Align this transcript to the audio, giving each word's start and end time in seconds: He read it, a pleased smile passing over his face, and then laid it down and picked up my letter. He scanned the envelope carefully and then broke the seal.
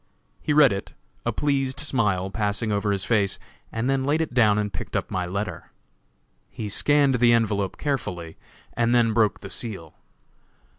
He 0.41 0.51
read 0.51 0.73
it, 0.73 0.93
a 1.27 1.31
pleased 1.31 1.79
smile 1.79 2.31
passing 2.31 2.71
over 2.71 2.91
his 2.91 3.05
face, 3.05 3.37
and 3.71 3.87
then 3.87 4.03
laid 4.03 4.19
it 4.19 4.33
down 4.33 4.57
and 4.57 4.73
picked 4.73 4.95
up 4.95 5.11
my 5.11 5.27
letter. 5.27 5.71
He 6.49 6.69
scanned 6.69 7.19
the 7.19 7.33
envelope 7.33 7.77
carefully 7.77 8.39
and 8.73 8.95
then 8.95 9.13
broke 9.13 9.41
the 9.41 9.49
seal. 9.51 9.93